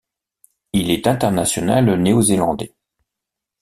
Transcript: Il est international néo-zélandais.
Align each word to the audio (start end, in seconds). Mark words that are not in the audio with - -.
Il 0.73 0.89
est 0.89 1.05
international 1.05 1.85
néo-zélandais. 2.01 2.73